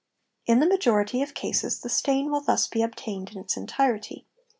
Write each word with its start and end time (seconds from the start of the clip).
In 0.47 0.59
the 0.59 0.65
majority 0.65 1.21
of 1.21 1.35
cases 1.35 1.79
the 1.79 1.87
stain 1.87 2.31
will_ 2.31 2.41
thus 2.47 2.67
be 2.67 2.81
obtained 2.81 3.29
in 3.31 3.37
its 3.37 3.55
entirety. 3.55 4.25